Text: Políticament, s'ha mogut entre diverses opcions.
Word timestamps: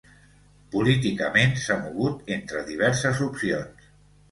Políticament, 0.75 1.53
s'ha 1.65 1.77
mogut 1.83 2.33
entre 2.39 2.65
diverses 2.73 3.25
opcions. 3.31 3.89